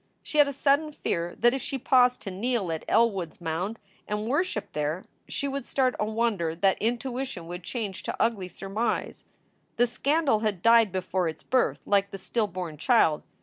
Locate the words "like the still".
11.85-12.47